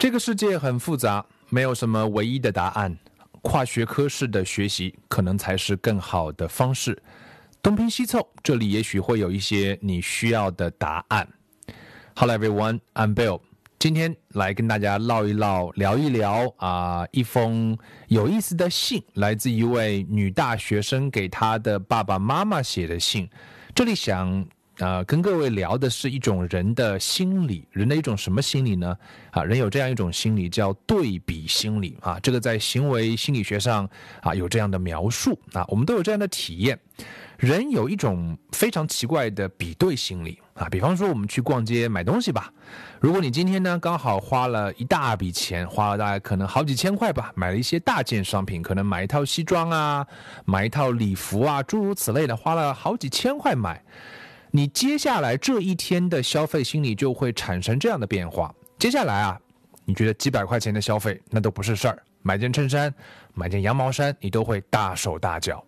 [0.00, 2.96] 这个世界很复杂，没有什么唯一的答案。
[3.42, 7.02] 跨学科式的学习可能才是更好的方式。
[7.62, 11.28] 东拼西凑，这里也许会有一些你需要的答案。
[12.16, 13.42] Hello everyone, I'm Bill。
[13.78, 17.76] 今天来跟大家唠一唠，聊一聊啊，一封
[18.08, 23.28] 有意思的信，来自一位女大学生给她的爸爸妈妈写的信。
[23.74, 24.46] 这里想。
[24.80, 28.96] 啊，跟各位聊的是一种人的心理，人的一种什么心理呢？
[29.30, 33.88] 啊，人有这样一种心理叫对比心理啊，这个在行为心理学上
[34.22, 36.78] 啊有这样的描述啊，我们都有这样的体验。
[37.36, 42.52] 人有一种非常奇怪的比对心理啊，比方说我们去逛街买东西吧，
[43.00, 50.06] 如果你今天呢刚好花了一大笔钱，花了大概可能好几千块吧，买了一些大件商品，可能买一套西装啊，
[50.46, 53.82] 买一套礼服啊，诸如此类的，花了好几千块买。
[54.52, 58.52] 你接下来这一天的消费心理就会产生这样的变化。
[58.78, 59.40] 接下来啊，
[59.84, 62.92] 你觉得几百块钱的消费那都不是事儿，买件衬衫、
[63.32, 65.64] 买件羊毛衫，你都会大手大脚。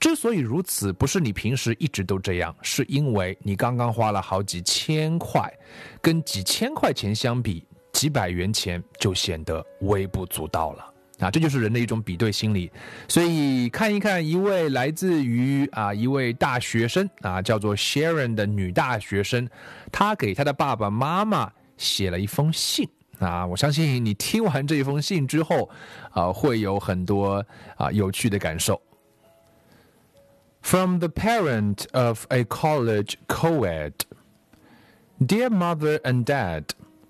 [0.00, 5.52] 之所以如此，不是你平时一直都这样，是因为你刚刚花了好几千块，
[6.00, 10.94] 跟几千块钱相比，几百元钱就显得微不足道了。
[11.18, 12.70] 啊，这就是人的一种比对心理，
[13.08, 19.48] 所以看一看一位来自于啊一位大学生啊，叫做 Sharon 的女大学生，
[19.90, 25.68] 她给她的爸爸妈妈写了一封信啊，我相信你听完这一封信之后
[26.12, 27.44] 啊，会有很多
[27.76, 28.80] 啊有趣的感受。
[30.62, 33.94] From the parent of a college co-ed,
[35.18, 36.64] dear mother and dad.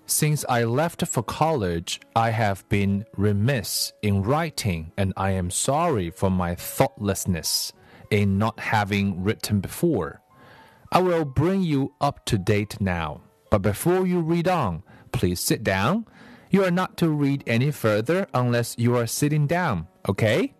[0.09, 6.09] Since I left for college, I have been remiss in writing, and I am sorry
[6.09, 7.71] for my thoughtlessness
[8.09, 10.23] in not having written before.
[10.91, 13.21] I will bring you up to date now,
[13.51, 16.07] but before you read on, please sit down.
[16.49, 20.55] You are not to read any further unless you are sitting down, okay?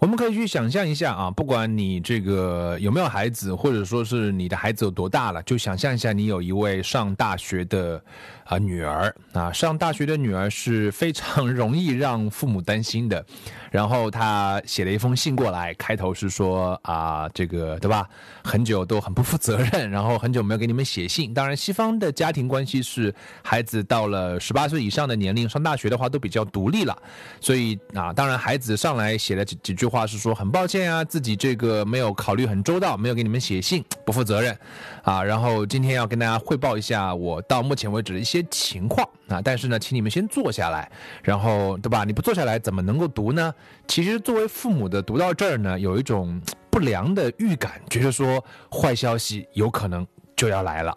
[0.00, 8.02] 我们可以去想象一下啊，不管你这个有没有孩子，或者说是你的孩子有多大了，就想象一下，你有一位上大学的
[8.44, 13.22] 啊女儿啊，上大学的女儿是非常容易让父母担心的。
[13.70, 18.08] 然后他写了一封信过来，开头是说啊，这个对吧？
[18.42, 21.32] 很久都很不负责任，然后很久没有给你们写信。
[21.32, 26.98] 当然，西方的家庭关系是孩子到了十八岁以上的年龄上大学的话都比较独立了，
[27.38, 34.56] 所以啊，当然孩子上来写了几几句话是说很抱歉啊，自己这个没有考虑很周到，没有给你们写信， 不负责任
[35.02, 35.22] 啊。
[35.22, 40.90] 然后今天要跟大家汇报一下我到目前为止的一些情况啊，但是呢，请你们先坐下来，
[41.22, 42.04] 然后对吧？
[42.04, 43.52] 你不坐下来怎么能够读呢？
[43.88, 46.40] 其实，作为父母的读到这儿呢，有一种
[46.70, 50.96] 不良的预感，觉得说坏消息有可能就要来了。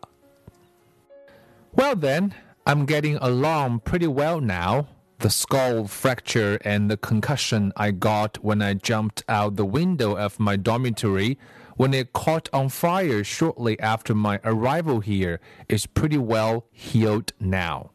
[1.75, 2.30] Well then,
[2.66, 4.86] I'm getting along pretty well now.
[5.24, 10.38] The skull fracture and the concussion I got when I jumped out the window of
[10.38, 11.38] my dormitory
[11.78, 15.40] when it caught on fire shortly after my arrival here
[15.70, 17.92] is pretty well healed now.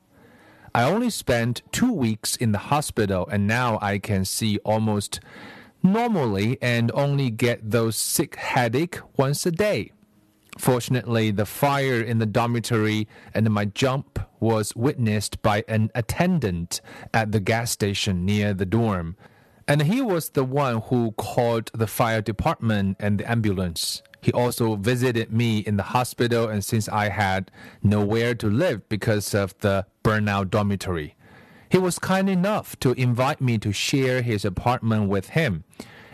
[0.75, 5.21] I only spent two weeks in the hospital and now I can see almost
[5.83, 9.93] normally and only get those sick headache once a day.
[10.59, 16.81] Fortunately, the fire in the dormitory and my jump was witnessed by an attendant
[17.15, 19.17] at the gas station near the dorm.
[19.69, 24.03] And he was the one who called the fire department and the ambulance.
[24.21, 27.53] He also visited me in the hospital, and since I had
[27.83, 31.15] nowhere to live because of the burnout dormitory,
[31.71, 35.63] he was kind enough to invite me to share his apartment with him.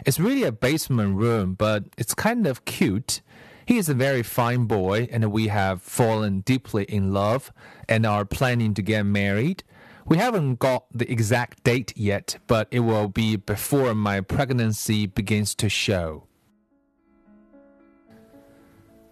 [0.04, 3.22] It's really a basement room, but it's kind of cute.
[3.66, 7.52] He is a very fine boy, and we have fallen deeply in love
[7.88, 9.64] and are planning to get married.
[10.06, 15.54] We haven't got the exact date yet, but it will be before my pregnancy begins
[15.56, 16.26] to show.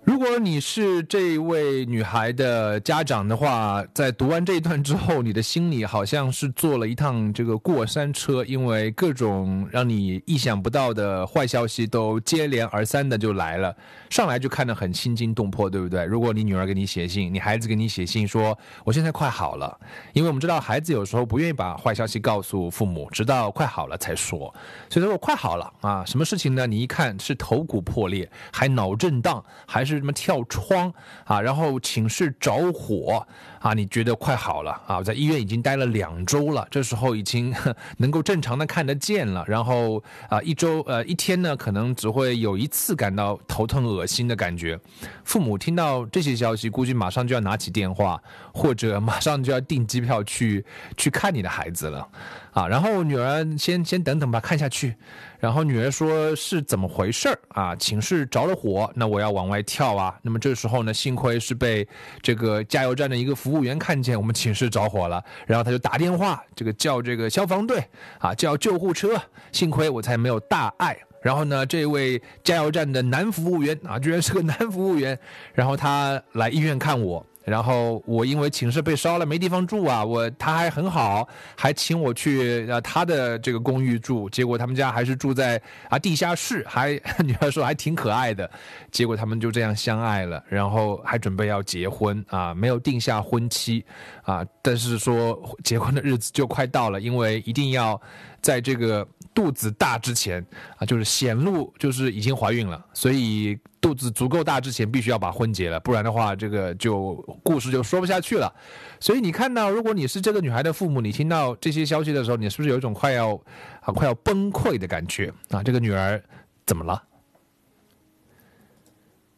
[0.05, 13.73] 如果你是这位女孩的家长的话，在读完这一段之后，你的心里好像是坐了一趟这个过山车，因为各种让你意想不到的坏消息都接连而三的就来了，
[14.11, 16.05] 上来就看得很心惊动魄，对不对？
[16.05, 19.79] 如果你女儿给你写信，你孩子给你写信说我现在快好了，
[20.15, 24.53] 因为我们知道孩子有时候不愿意把坏消息告诉父母，直到快好了才说，
[24.91, 26.67] 所以说我快好了啊，什么事情呢？
[26.67, 29.92] 你一看是头骨破裂，还脑震荡，还是。
[29.97, 30.93] 是什么跳窗
[31.25, 33.27] 啊，然后寝室着火
[33.61, 37.55] 啊，你觉得快好了啊，在医院已经待了两周了，这时候已经
[37.99, 44.79] 能够正常的看得见了，然后啊一周呃一天呢可能只会有一次感到头疼恶心的感觉，
[45.25, 48.21] 父母听到这些消息，估计马上就要拿起电话，
[48.53, 50.65] 或者马上就要订机票去
[50.97, 52.09] 去看你的孩子了。
[52.53, 54.95] 啊，然后女儿先先等等吧，看下去。
[55.41, 57.75] 然后女儿说是怎么回事儿啊？
[57.77, 60.17] 寝室着了火，那我要往外跳到啊。
[60.23, 61.87] 那么这时候呢，幸亏是被
[62.23, 67.85] 这个加油站的一个服务员看见我们寝室着火了，然后他就打电话，这个叫这个消防队
[68.21, 69.21] 啊，叫救护车。
[69.51, 70.97] 幸亏我才没有大碍。
[71.21, 75.19] 然后呢，这位加油站的男服务员啊，居然是个男服务员，
[75.53, 77.27] 然后他来医院看我。
[77.45, 86.93] 然后我因为寝室被烧了，没地方住啊，我他还很好，还请我去呃他的这个公寓住，结果他们家还是住在啊地下室，还
[87.25, 88.51] 女儿说还挺可爱的，
[88.91, 93.85] 结果他们就这样相爱了，然后还准备要结婚啊，没有定下婚期
[94.23, 98.01] 啊，但是说结婚的日子就快到了，因为一定要
[98.43, 100.45] 在这个肚子大之前
[100.77, 103.59] 啊，就是显露就是已经怀孕了，所以。
[103.83, 108.55] 肚子足够大之前，必须要把婚结了，不然的话，这个就故事就说不下去了。
[109.01, 113.35] 所以你看到，如果你是这个女孩的父母，你听到这些消息的时候，你是不是有一种快要
[113.81, 115.65] 啊快要崩溃的感觉啊？
[115.65, 116.23] 这个女儿
[116.65, 117.03] 怎么了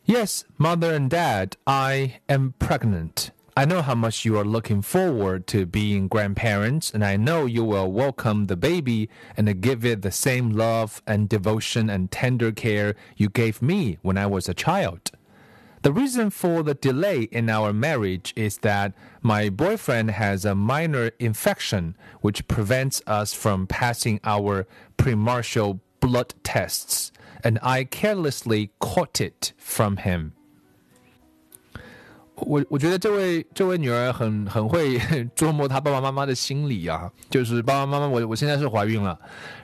[0.05, 3.29] ？Yes, mother and dad, I am pregnant.
[3.57, 7.63] I know how much you are looking forward to being grandparents, and I know you
[7.63, 12.97] will welcome the baby and give it the same love and devotion and tender care
[13.17, 15.13] you gave me when I was a child.
[15.83, 18.93] The reason for the delay in our marriage is that
[19.23, 24.67] my boyfriend has a minor infection which prevents us from passing our
[24.99, 27.13] premarital blood tests,
[27.45, 30.33] and I carelessly caught it from him.
[32.37, 34.99] 我我觉得这位这位女儿很很会
[35.37, 39.19] 琢磨她爸爸妈妈的心理啊，就是爸爸妈妈，我我现在是怀孕了，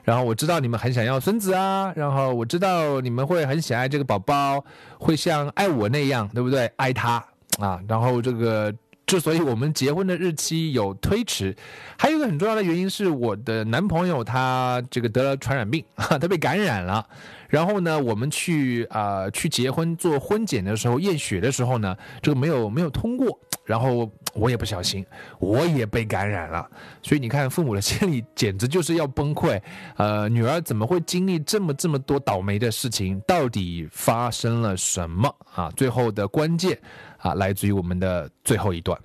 [0.05, 4.65] 然后我知道你们很想要孙子啊，然后我知道你们会很喜爱这个宝宝，
[4.99, 6.71] 会像爱我那样，对不对？
[6.77, 7.25] 爱他
[7.59, 8.73] 啊，然后这个
[9.11, 11.53] 之所以我们结婚的日期有推迟，
[11.99, 17.05] 还有一个很重要的原因是我的男朋友他这个得了传染病， 他被感染了。
[17.49, 25.05] 然后呢，我们去啊去结婚做婚检的时候验血的时候呢，这个没有没有通过，然后我也不小心，
[25.41, 26.65] 我也被感染了，
[27.03, 29.61] 所以你看父母的心里简直就是要崩溃，
[29.97, 33.21] 呃，女儿怎么会经历这么这么多倒霉的事情？
[33.27, 35.69] 到底发生了什么啊？
[35.77, 36.79] 最后的关键
[37.20, 39.00] 啊，来自于我们的最后一段。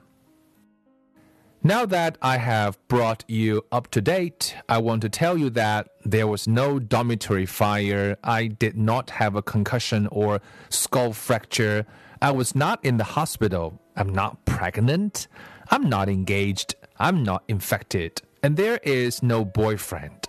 [1.63, 5.89] Now that I have brought you up to date, I want to tell you that
[6.07, 8.17] there was no dormitory fire.
[8.23, 10.41] I did not have a concussion or
[10.71, 11.85] skull fracture.
[12.21, 13.79] I was not in the hospital.
[13.95, 15.29] I'm not pregnant.
[15.71, 16.77] I'm not engaged.
[16.99, 18.23] I'm not infected.
[18.43, 20.29] And there is no boyfriend.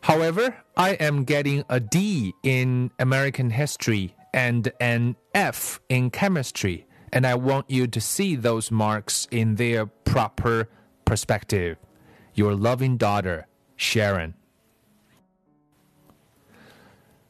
[0.00, 7.25] However, I am getting a D in American history and an F in chemistry And
[7.25, 10.67] I want you to see those marks in their proper
[11.05, 11.77] perspective.
[12.33, 13.45] Your loving daughter,
[13.77, 14.33] Sharon.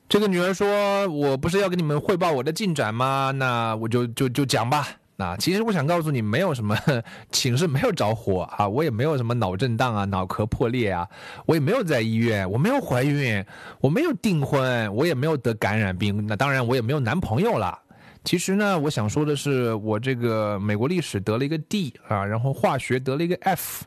[0.08, 3.32] 这个女儿说：“我不是要给你们汇报我的进展吗？
[3.32, 4.88] 那我就就就讲吧。
[5.16, 6.78] 那其实我想告诉你，没有什么
[7.32, 11.08] 寝室没有着火啊，我也没有什么脑震荡啊、脑壳破裂啊，
[11.46, 13.44] 我也没有在医院，我没有怀孕，
[13.80, 16.28] 我没有订婚，我也没有得感染病。
[16.28, 17.80] 那当然，我也没有男朋友了。”
[18.24, 23.86] 其实呢，我想说的是，我这个美国历史得了一个 D 啊，然后化学得了一个 F，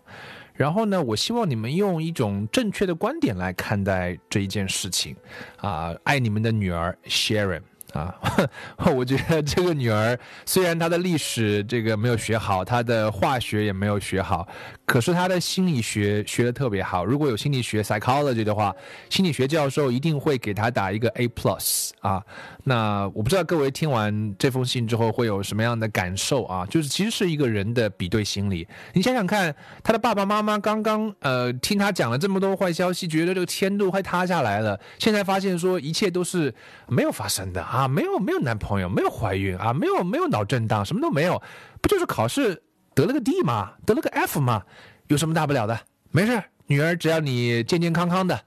[0.55, 5.17] 然后呢，我希望你们用一种正确的观点来看待这一件事情，
[5.59, 7.63] 啊，爱你们的女儿 Sharon。
[7.93, 8.13] 啊，
[8.93, 14.49] 我觉得这个女儿虽然她的历史这个没有学好，她的化学也没有学好，
[14.87, 17.05] 可是他的心理学学的特别好。
[17.05, 18.75] 如果有心理学 psychology 的话，
[19.09, 22.23] 心理学教授一定会给他打一个 A plus 啊。
[22.65, 26.67] 那我不知道各位听完这封信之后会有什么样的感受啊？
[26.67, 28.67] 就是其实是一个人的比对心理。
[28.93, 36.55] 你想想看，他的爸爸妈妈刚刚呃听他讲了这么多坏消息，觉得这个天都快塌下来了，现在发现说一切都是
[36.89, 37.89] 没有发生的啊。
[37.89, 41.41] 没有没有男朋友，没有怀孕啊，没有没有脑震荡，什么都没有，
[41.81, 42.63] 不就是考试
[42.95, 43.73] 得了个 D 嘛？
[43.85, 44.63] 得了个 F 嘛？
[45.09, 45.79] 有什么大不了的？
[46.11, 48.41] 没事女儿只要你健健康康的，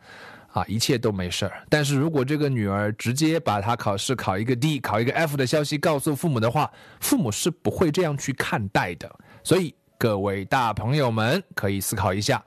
[0.53, 1.63] 啊，一切都没事儿。
[1.69, 9.13] 但是如果这个女儿直接把她考试考一个 D、考一个 F 的消息告诉父母的话，父母是不会这样去看待的。
[9.43, 12.43] 所以各位大朋友们可以思考一下，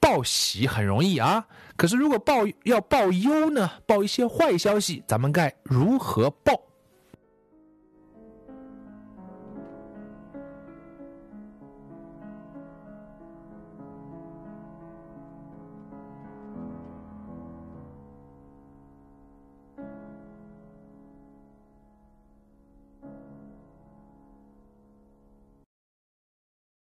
[0.00, 1.46] 报喜很容易啊。
[1.76, 3.70] 可是，如果报要报忧呢？
[3.86, 6.52] 报一些坏消息，咱们该如何报？